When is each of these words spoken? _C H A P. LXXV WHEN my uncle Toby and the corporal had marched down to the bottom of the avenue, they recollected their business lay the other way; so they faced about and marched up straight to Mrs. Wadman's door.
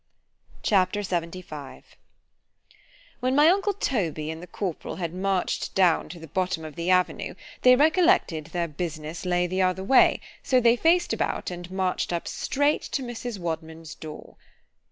_C 0.67 0.73
H 0.75 0.81
A 0.97 1.27
P. 1.27 1.43
LXXV 1.43 1.83
WHEN 3.19 3.35
my 3.35 3.47
uncle 3.49 3.73
Toby 3.75 4.31
and 4.31 4.41
the 4.41 4.47
corporal 4.47 4.95
had 4.95 5.13
marched 5.13 5.75
down 5.75 6.09
to 6.09 6.17
the 6.19 6.25
bottom 6.25 6.65
of 6.65 6.75
the 6.75 6.89
avenue, 6.89 7.35
they 7.61 7.75
recollected 7.75 8.45
their 8.47 8.67
business 8.67 9.25
lay 9.27 9.45
the 9.45 9.61
other 9.61 9.83
way; 9.83 10.19
so 10.41 10.59
they 10.59 10.75
faced 10.75 11.13
about 11.13 11.51
and 11.51 11.69
marched 11.69 12.11
up 12.11 12.27
straight 12.27 12.81
to 12.81 13.03
Mrs. 13.03 13.37
Wadman's 13.37 13.93
door. 13.93 14.37